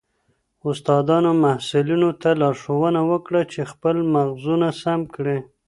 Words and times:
استادانو 0.69 1.31
محصلینو 1.43 2.09
ته 2.21 2.29
لارښوونه 2.41 3.01
وکړه 3.11 3.41
چي 3.51 3.61
خپل 3.71 3.95
ماخذونه 4.13 4.67
سم 4.81 5.01
کړي. 5.15 5.37